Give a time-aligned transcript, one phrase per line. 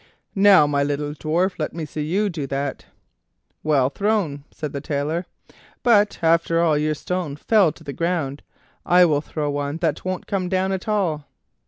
[0.33, 2.87] "Now, my little dwarf, let me see you do that."
[3.61, 5.27] "Well thrown," said the Tailor;
[5.83, 8.41] "but, after all, your stone fell to the ground;
[8.83, 11.25] I'll throw one that won't come down at all."